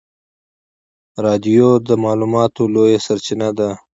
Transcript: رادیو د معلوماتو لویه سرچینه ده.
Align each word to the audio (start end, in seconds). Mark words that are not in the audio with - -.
رادیو 1.25 1.69
د 1.87 1.89
معلوماتو 2.03 2.61
لویه 2.73 2.99
سرچینه 3.05 3.49
ده. 3.57 3.69